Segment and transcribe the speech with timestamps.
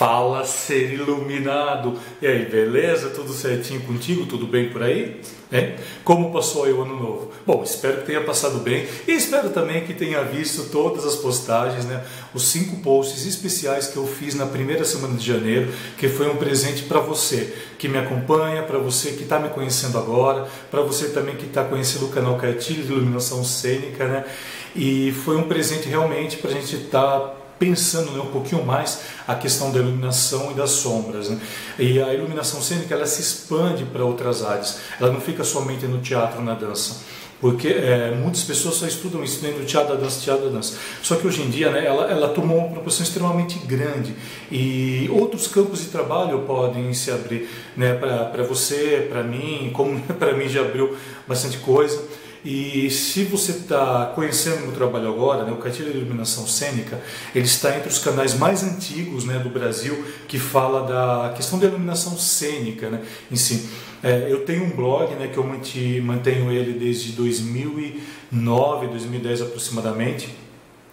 [0.00, 1.92] Fala ser iluminado.
[2.22, 3.10] E aí, beleza?
[3.10, 4.24] Tudo certinho contigo?
[4.24, 5.20] Tudo bem por aí?
[5.52, 5.76] É?
[6.02, 7.30] Como passou aí o ano novo?
[7.46, 11.84] Bom, espero que tenha passado bem e espero também que tenha visto todas as postagens,
[11.84, 12.02] né?
[12.32, 16.36] Os cinco posts especiais que eu fiz na primeira semana de janeiro, que foi um
[16.36, 21.10] presente para você que me acompanha, para você que está me conhecendo agora, para você
[21.10, 24.24] também que está conhecendo o canal Cartilho de Iluminação Cênica, né?
[24.74, 29.02] E foi um presente realmente para a gente estar tá pensando né, um pouquinho mais
[29.28, 31.28] a questão da iluminação e das sombras.
[31.28, 31.38] Né?
[31.78, 36.00] E a iluminação cênica ela se expande para outras áreas, ela não fica somente no
[36.00, 37.02] teatro, na dança.
[37.40, 40.76] Porque é, muitas pessoas só estudam isso dentro do teatro da dança, teatro da dança.
[41.02, 44.14] Só que hoje em dia né, ela, ela tomou uma proporção extremamente grande
[44.50, 50.34] e outros campos de trabalho podem se abrir né, para você, para mim, como para
[50.34, 50.94] mim já abriu
[51.26, 52.02] bastante coisa.
[52.44, 57.00] E se você está conhecendo meu trabalho agora, né, o Cartilha de Iluminação Cênica,
[57.34, 61.66] ele está entre os canais mais antigos né, do Brasil que fala da questão da
[61.66, 63.68] iluminação cênica né, em si.
[64.02, 65.44] É, eu tenho um blog né, que eu
[66.02, 70.34] mantenho ele desde 2009, 2010 aproximadamente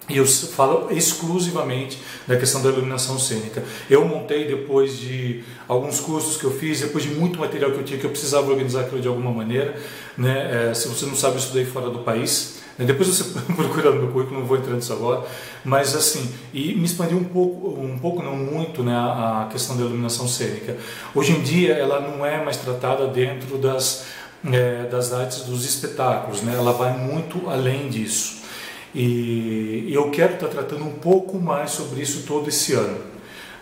[0.09, 3.61] e eu falo exclusivamente da questão da iluminação cênica.
[3.89, 7.83] Eu montei depois de alguns cursos que eu fiz, depois de muito material que eu
[7.83, 9.75] tinha, que eu precisava organizar aquilo de alguma maneira.
[10.17, 10.69] Né?
[10.69, 12.59] É, se você não sabe, eu estudei fora do país.
[12.77, 12.85] Né?
[12.85, 15.25] Depois você procura no meu currículo, não vou entrar nisso agora.
[15.65, 19.83] Mas assim, e me expandi um pouco, um pouco não muito, né, a questão da
[19.83, 20.77] iluminação cênica.
[21.13, 24.05] Hoje em dia, ela não é mais tratada dentro das,
[24.49, 26.53] é, das artes dos espetáculos, né?
[26.55, 28.46] ela vai muito além disso.
[28.93, 32.97] E eu quero estar tratando um pouco mais sobre isso todo esse ano.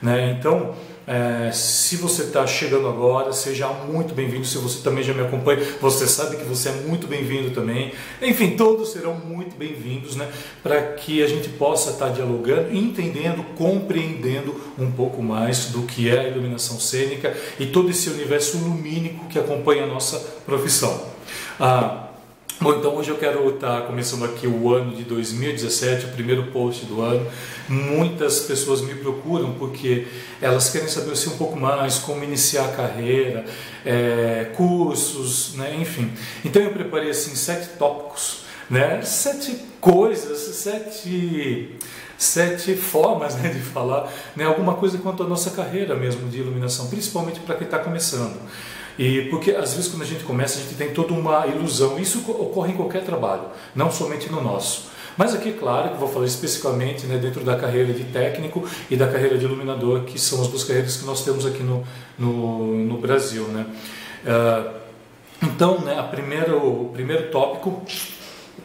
[0.01, 0.37] Né?
[0.37, 0.75] Então,
[1.07, 4.45] é, se você está chegando agora, seja muito bem-vindo.
[4.45, 7.93] Se você também já me acompanha, você sabe que você é muito bem-vindo também.
[8.21, 10.27] Enfim, todos serão muito bem-vindos, né?
[10.63, 16.21] Para que a gente possa estar dialogando, entendendo, compreendendo um pouco mais do que é
[16.21, 21.13] a iluminação cênica e todo esse universo lumínico que acompanha a nossa profissão.
[21.59, 22.04] Ah,
[22.61, 26.85] Bom, então hoje eu quero estar começando aqui o ano de 2017, o primeiro post
[26.85, 27.29] do ano.
[27.67, 30.07] Muitas pessoas me procuram porque
[30.41, 33.43] elas querem saber assim, um pouco mais como iniciar a carreira,
[33.85, 36.09] é, cursos, né, enfim.
[36.45, 41.75] Então eu preparei assim sete tópicos, né, sete coisas, sete
[42.17, 46.87] sete formas né, de falar né, alguma coisa quanto à nossa carreira mesmo de iluminação,
[46.87, 48.39] principalmente para quem está começando.
[48.97, 51.99] E porque às vezes quando a gente começa, a gente tem toda uma ilusão.
[51.99, 53.43] Isso ocorre em qualquer trabalho,
[53.75, 54.95] não somente no nosso.
[55.17, 59.07] Mas aqui, claro, que vou falar especificamente né, dentro da carreira de técnico e da
[59.07, 61.85] carreira de iluminador, que são as duas carreiras que nós temos aqui no,
[62.19, 63.43] no, no Brasil.
[63.45, 63.65] Né?
[64.25, 64.75] Uh,
[65.41, 67.81] então, né, a primeiro, o primeiro tópico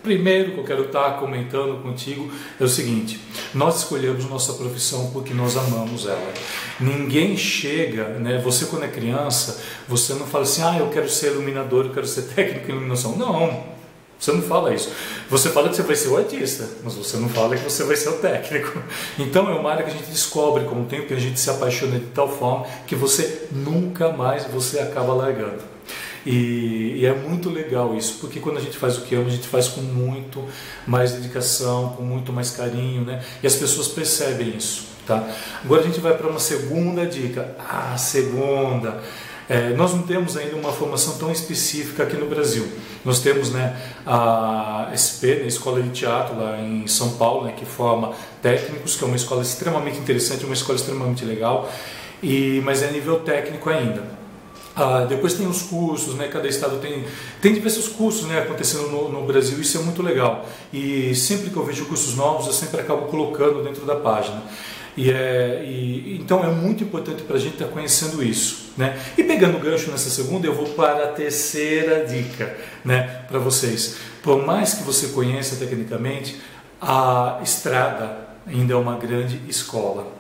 [0.03, 3.21] primeiro que eu quero estar comentando contigo é o seguinte:
[3.55, 6.33] nós escolhemos nossa profissão porque nós amamos ela.
[6.79, 8.39] Ninguém chega, né?
[8.39, 12.07] Você quando é criança, você não fala assim, ah, eu quero ser iluminador, eu quero
[12.07, 13.17] ser técnico em iluminação.
[13.17, 13.81] Não.
[14.19, 14.93] Você não fala isso.
[15.31, 17.97] Você fala que você vai ser o artista, mas você não fala que você vai
[17.97, 18.79] ser o técnico.
[19.19, 21.49] Então é uma área que a gente descobre com o tempo que a gente se
[21.49, 25.70] apaixona de tal forma que você nunca mais você acaba largando.
[26.27, 29.31] E, e, é muito legal isso, porque quando a gente faz o que ama, a
[29.31, 30.45] gente faz com muito
[30.87, 33.23] mais dedicação, com muito mais carinho, né?
[33.43, 35.27] E as pessoas percebem isso, tá?
[35.65, 37.57] Agora a gente vai para uma segunda dica.
[37.59, 39.01] Ah, segunda.
[39.49, 42.71] É, nós não temos ainda uma formação tão específica aqui no Brasil.
[43.05, 43.77] Nós temos né,
[44.07, 48.95] a SP, né, a Escola de Teatro lá em São Paulo, né, que forma técnicos,
[48.95, 51.69] que é uma escola extremamente interessante, uma escola extremamente legal,
[52.23, 54.20] e, mas é nível técnico ainda.
[54.75, 56.29] Ah, depois tem os cursos, né?
[56.29, 57.05] Cada estado tem
[57.41, 58.39] tem diversos cursos, né?
[58.39, 60.47] Acontecendo no, no, Brasil, isso é muito legal.
[60.73, 64.43] E sempre que eu vejo cursos novos, eu sempre acabo colocando dentro da página.
[64.97, 68.99] E é, e, então é muito importante para a gente estar tá conhecendo isso, né?
[69.19, 73.23] E pegando o gancho nessa segunda, eu vou para a terceira dica, né?
[73.29, 73.97] Para vocês.
[74.23, 76.41] Por mais que você conheça tecnicamente,
[76.81, 80.20] a estrada ainda é uma grande escola.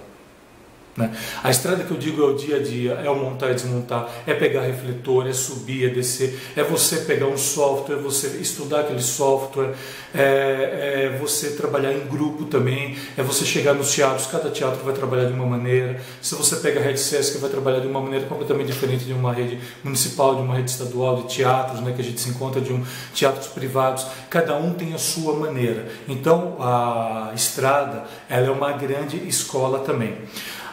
[0.97, 1.15] Né?
[1.43, 4.09] A estrada que eu digo é o dia a dia, é o montar e desmontar,
[4.27, 8.81] é pegar refletor, é subir, é descer, é você pegar um software, é você estudar
[8.81, 9.75] aquele software,
[10.13, 14.93] é, é, você trabalhar em grupo também, é você chegar nos teatros, cada teatro vai
[14.93, 16.01] trabalhar de uma maneira.
[16.21, 19.33] Se você pega a rede SESC, vai trabalhar de uma maneira completamente diferente de uma
[19.33, 22.73] rede municipal, de uma rede estadual, de teatros, né, que a gente se encontra de
[22.73, 22.85] um
[23.15, 24.07] teatros privados.
[24.29, 25.87] Cada um tem a sua maneira.
[26.09, 30.17] Então a estrada ela é uma grande escola também.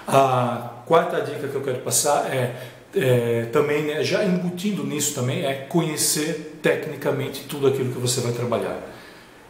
[0.07, 2.55] A quarta dica que eu quero passar é,
[2.95, 8.31] é também, né, já embutindo nisso também, é conhecer tecnicamente tudo aquilo que você vai
[8.31, 8.79] trabalhar.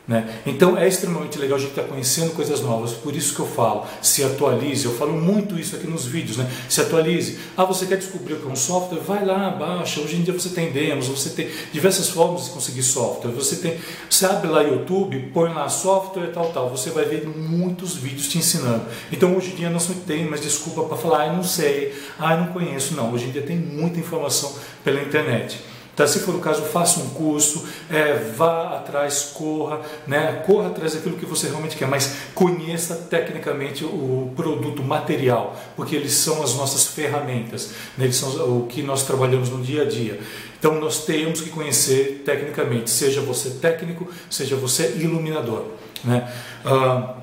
[0.07, 0.39] Né?
[0.45, 3.45] Então é extremamente legal a gente estar tá conhecendo coisas novas, por isso que eu
[3.45, 6.49] falo, se atualize, eu falo muito isso aqui nos vídeos, né?
[6.69, 7.37] se atualize.
[7.57, 9.01] Ah, você quer descobrir o que é um software?
[9.01, 12.83] Vai lá, baixa, hoje em dia você tem demos, você tem diversas formas de conseguir
[12.83, 13.77] software, você tem,
[14.09, 18.37] você abre lá YouTube, põe lá software tal, tal, você vai ver muitos vídeos te
[18.37, 18.85] ensinando.
[19.11, 22.37] Então hoje em dia não se tem mais desculpa para falar, ah, não sei, ah,
[22.37, 24.55] não conheço, não, hoje em dia tem muita informação
[24.85, 25.59] pela internet.
[25.97, 30.43] Então, se for o caso, faça um curso, é, vá atrás, corra, né?
[30.45, 36.11] corra atrás daquilo que você realmente quer, mas conheça tecnicamente o produto material, porque eles
[36.13, 38.05] são as nossas ferramentas, né?
[38.05, 38.29] eles são
[38.59, 40.19] o que nós trabalhamos no dia a dia.
[40.59, 45.65] Então, nós temos que conhecer tecnicamente, seja você técnico, seja você iluminador.
[46.03, 46.31] Né?
[46.63, 47.15] Ah,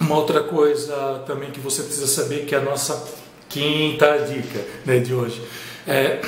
[0.00, 3.08] uma outra coisa também que você precisa saber, que é a nossa
[3.48, 5.40] quinta dica né, de hoje.
[5.86, 6.20] É,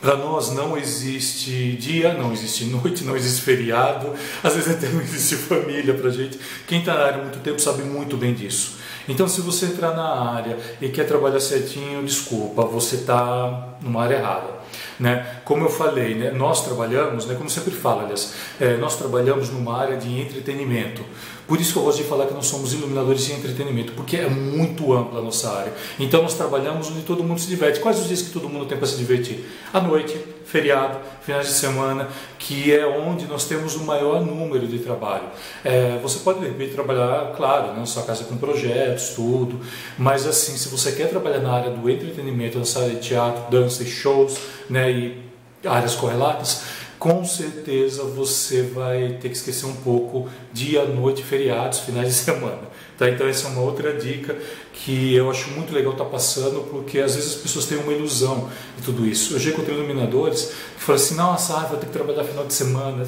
[0.00, 5.00] para nós não existe dia, não existe noite, não existe feriado, às vezes até não
[5.00, 6.38] existe família para gente.
[6.66, 8.78] Quem está na área há muito tempo sabe muito bem disso.
[9.10, 14.14] Então, se você entrar na área e quer trabalhar certinho, desculpa, você está numa área
[14.14, 14.60] errada.
[15.00, 15.40] Né?
[15.44, 19.76] Como eu falei, né, nós trabalhamos, né, como sempre falo, aliás, é, nós trabalhamos numa
[19.76, 21.02] área de entretenimento.
[21.48, 24.28] Por isso que eu gosto de falar que nós somos iluminadores de entretenimento, porque é
[24.28, 25.72] muito ampla a nossa área.
[25.98, 27.80] Então nós trabalhamos onde todo mundo se diverte.
[27.80, 29.44] Quais os dias que todo mundo tem para se divertir?
[29.72, 30.16] À noite,
[30.50, 32.08] feriado, finais de semana,
[32.38, 35.24] que é onde nós temos o maior número de trabalho.
[35.64, 39.60] É, você pode de repente trabalhar, claro, na sua casa com projetos, tudo,
[39.96, 43.82] mas assim, se você quer trabalhar na área do entretenimento, na área de teatro, dança
[43.82, 44.38] e shows,
[44.68, 45.30] né, e
[45.64, 46.62] áreas correlatas,
[47.00, 52.60] com certeza você vai ter que esquecer um pouco dia, noite, feriados, finais de semana.
[52.98, 53.08] Tá?
[53.08, 54.36] Então essa é uma outra dica
[54.74, 57.90] que eu acho muito legal estar tá passando, porque às vezes as pessoas têm uma
[57.90, 59.34] ilusão de tudo isso.
[59.34, 62.52] Eu já encontrei iluminadores que falam assim, nossa, ah, vou ter que trabalhar final de
[62.52, 63.06] semana.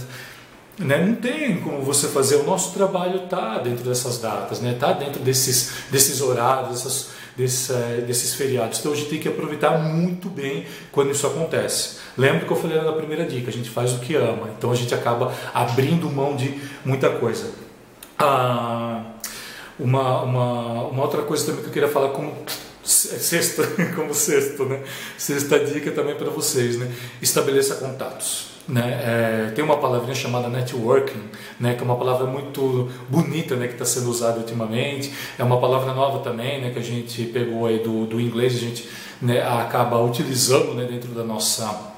[0.78, 1.04] Né?
[1.04, 2.36] Não tem como você fazer.
[2.36, 4.76] O nosso trabalho está dentro dessas datas, está né?
[4.78, 8.79] Tá dentro desses, desses horários, dessas, desses, eh, desses feriados.
[8.79, 11.99] Então a gente tem que aproveitar muito bem quando isso acontece.
[12.17, 14.75] Lembra que eu falei na primeira dica, a gente faz o que ama, então a
[14.75, 17.50] gente acaba abrindo mão de muita coisa.
[18.19, 19.02] Ah,
[19.79, 22.34] uma, uma, uma outra coisa também que eu queria falar como
[22.82, 24.81] sexta, como sexto, né?
[25.17, 26.90] Sexta dica também para vocês, né?
[27.20, 28.52] Estabeleça contatos.
[28.69, 29.00] Né?
[29.02, 31.20] É, tem uma palavrinha chamada networking,
[31.58, 31.75] né?
[31.75, 33.67] que é uma palavra muito bonita né?
[33.67, 35.12] que está sendo usada ultimamente.
[35.38, 36.70] É uma palavra nova também, né?
[36.70, 38.88] que a gente pegou aí do, do inglês, a gente
[39.20, 39.43] né?
[39.43, 40.85] acaba utilizando né?
[40.85, 41.90] dentro da nossa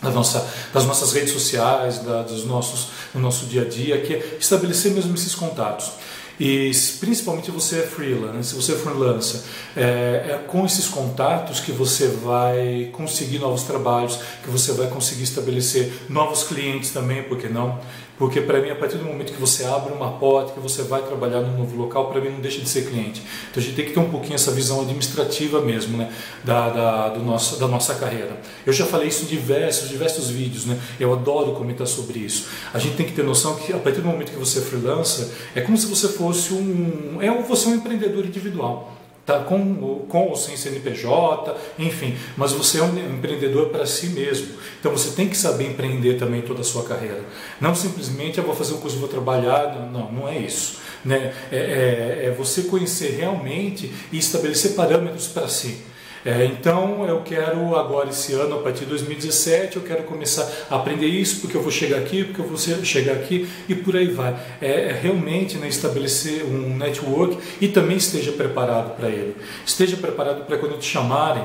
[0.00, 4.14] da nossa, das nossas redes sociais, da, dos nossos, do nosso dia a dia, que
[4.14, 5.90] é estabelecer mesmo esses contatos.
[6.38, 6.70] E
[7.00, 8.42] principalmente você é freelancer, né?
[8.42, 9.40] se você é freelancer,
[9.76, 15.24] é, é, com esses contatos que você vai conseguir novos trabalhos, que você vai conseguir
[15.24, 17.80] estabelecer novos clientes também, porque não?
[18.18, 21.02] Porque para mim, a partir do momento que você abre uma porta, que você vai
[21.02, 23.22] trabalhar num novo local, para mim não deixa de ser cliente.
[23.50, 26.12] Então a gente tem que ter um pouquinho essa visão administrativa mesmo, né,
[26.42, 28.40] da, da, do nosso, da nossa carreira.
[28.66, 32.48] Eu já falei isso em diversos, diversos vídeos, né, eu adoro comentar sobre isso.
[32.74, 35.28] A gente tem que ter noção que a partir do momento que você é freelancer,
[35.54, 38.97] é como se você fosse um, é você é um empreendedor individual
[39.28, 39.40] tá?
[39.40, 44.54] com, com ou sem CNPJ, enfim, mas você é um empreendedor para si mesmo.
[44.80, 47.20] Então você tem que saber empreender também toda a sua carreira.
[47.60, 50.78] Não simplesmente eu vou fazer um curso, vou trabalhar, não, não é isso.
[51.04, 51.34] Né?
[51.52, 55.76] É, é, é você conhecer realmente e estabelecer parâmetros para si.
[56.24, 60.76] É, então eu quero agora esse ano, a partir de 2017, eu quero começar a
[60.76, 64.08] aprender isso, porque eu vou chegar aqui, porque eu vou chegar aqui e por aí
[64.08, 64.36] vai.
[64.60, 69.36] É, é realmente né, estabelecer um network e também esteja preparado para ele.
[69.64, 71.44] Esteja preparado para quando te chamarem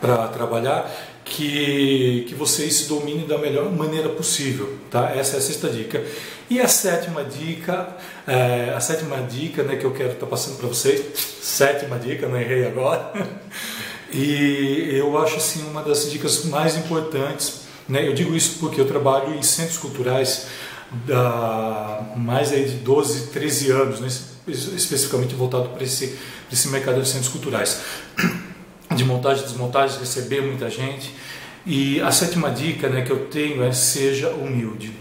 [0.00, 0.90] para trabalhar,
[1.24, 5.10] que, que vocês se dominem da melhor maneira possível, tá?
[5.14, 6.02] Essa é a sexta dica.
[6.50, 10.56] E a sétima dica, é, a sétima dica né, que eu quero estar tá passando
[10.56, 11.02] para vocês,
[11.42, 13.12] sétima dica, não errei agora,
[14.12, 18.06] e eu acho assim uma das dicas mais importantes, né?
[18.06, 20.46] Eu digo isso porque eu trabalho em centros culturais
[21.10, 24.08] há mais aí de 12, 13 anos, né?
[24.46, 26.16] especificamente voltado para esse,
[26.50, 27.82] esse mercado de centros culturais
[28.94, 31.14] de montagem e desmontagem, receber muita gente.
[31.66, 34.92] E a sétima dica né, que eu tenho é seja humilde.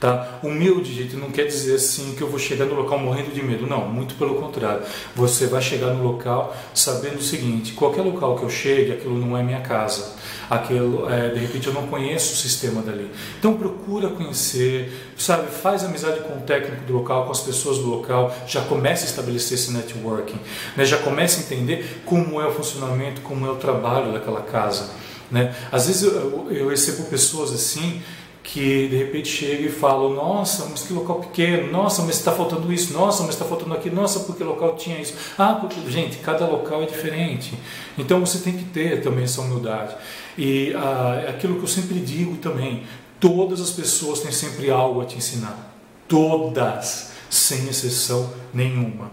[0.00, 0.40] Tá?
[0.42, 3.66] Humilde, gente, não quer dizer assim que eu vou chegar no local morrendo de medo.
[3.66, 4.82] Não, muito pelo contrário.
[5.14, 9.36] Você vai chegar no local sabendo o seguinte: qualquer local que eu chegue, aquilo não
[9.36, 10.14] é minha casa.
[10.48, 13.10] Aquilo, é, de repente, eu não conheço o sistema dali.
[13.38, 15.48] Então, procura conhecer, sabe?
[15.50, 18.34] Faz amizade com o técnico do local, com as pessoas do local.
[18.46, 20.38] Já comece a estabelecer esse networking.
[20.78, 20.86] Né?
[20.86, 24.88] Já comece a entender como é o funcionamento, como é o trabalho daquela casa.
[25.30, 25.54] Né?
[25.70, 28.02] Às vezes eu, eu recebo pessoas assim
[28.42, 32.72] que de repente chegam e falam: Nossa, mas que local pequeno, nossa, mas está faltando
[32.72, 35.14] isso, nossa, mas está faltando aquilo, nossa, porque local tinha isso.
[35.38, 37.54] Ah, porque, gente, cada local é diferente.
[37.98, 39.94] Então você tem que ter também essa humildade.
[40.36, 42.84] E ah, aquilo que eu sempre digo também:
[43.18, 45.74] todas as pessoas têm sempre algo a te ensinar.
[46.08, 49.10] Todas, sem exceção nenhuma.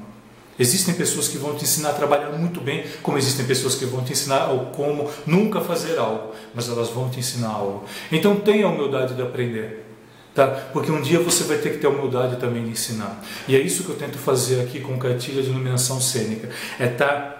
[0.60, 4.04] Existem pessoas que vão te ensinar a trabalhar muito bem, como existem pessoas que vão
[4.04, 7.86] te ensinar como nunca fazer algo, mas elas vão te ensinar algo.
[8.12, 9.86] Então tenha a humildade de aprender.
[10.34, 10.48] Tá?
[10.72, 13.24] Porque um dia você vai ter que ter a humildade também de ensinar.
[13.48, 16.50] E é isso que eu tento fazer aqui com cartilha de iluminação cênica.
[16.80, 17.37] É estar tá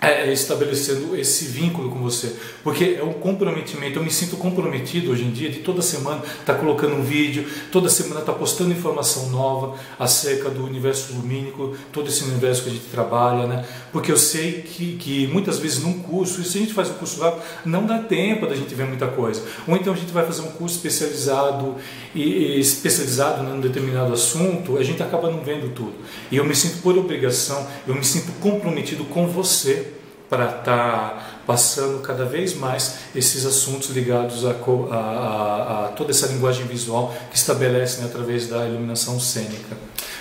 [0.00, 3.98] é, é, estabelecendo esse vínculo com você, porque é um comprometimento.
[3.98, 7.46] Eu me sinto comprometido hoje em dia de toda semana estar tá colocando um vídeo,
[7.70, 12.70] toda semana estar tá postando informação nova acerca do universo lumínico, todo esse universo que
[12.70, 13.66] a gente trabalha, né?
[13.92, 16.94] Porque eu sei que, que muitas vezes num curso, e se a gente faz um
[16.94, 19.42] curso rápido, não dá tempo da gente ver muita coisa.
[19.68, 21.76] Ou então a gente vai fazer um curso especializado
[22.14, 25.92] e, e especializado num determinado assunto, a gente acaba não vendo tudo.
[26.30, 29.89] E eu me sinto por obrigação, eu me sinto comprometido com você
[30.30, 36.12] para estar tá passando cada vez mais esses assuntos ligados a, a, a, a toda
[36.12, 39.76] essa linguagem visual que estabelece né, através da iluminação cênica.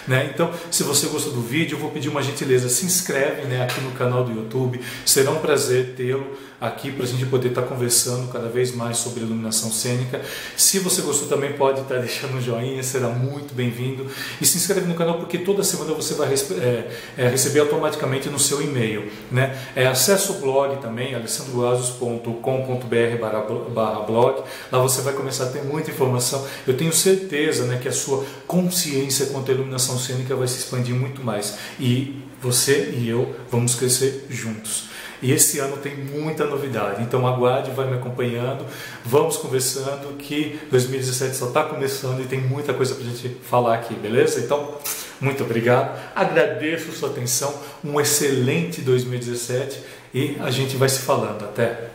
[0.07, 0.29] Né?
[0.33, 3.81] Então, se você gostou do vídeo, eu vou pedir uma gentileza, se inscreve né, aqui
[3.81, 7.67] no canal do YouTube, será um prazer tê-lo aqui para a gente poder estar tá
[7.67, 10.19] conversando cada vez mais sobre iluminação cênica.
[10.57, 14.05] Se você gostou também pode estar tá deixando um joinha, será muito bem-vindo.
[14.41, 18.39] E se inscreve no canal porque toda semana você vai é, é, receber automaticamente no
[18.39, 19.09] seu e-mail.
[19.31, 19.57] Né?
[19.75, 24.43] É, acesse o blog também, alessandroasos.com.br barra blog.
[24.71, 26.45] Lá você vai começar a ter muita informação.
[26.67, 30.93] Eu tenho certeza né, que a sua consciência quanto à iluminação cênica vai se expandir
[30.93, 31.57] muito mais.
[31.79, 34.89] E você e eu vamos crescer juntos.
[35.21, 38.65] E esse ano tem muita novidade, então aguarde, vai me acompanhando,
[39.03, 43.93] vamos conversando que 2017 só está começando e tem muita coisa para gente falar aqui,
[43.95, 44.39] beleza?
[44.39, 44.75] Então,
[45.19, 47.53] muito obrigado, agradeço sua atenção,
[47.83, 51.43] um excelente 2017 e a gente vai se falando.
[51.43, 51.89] Até!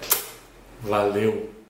[0.83, 1.54] Valeu!